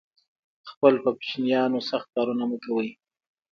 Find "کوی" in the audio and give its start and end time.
2.65-2.89